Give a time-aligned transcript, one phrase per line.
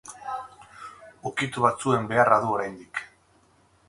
[1.31, 3.03] Ukitu batzuen beharra du oraindik.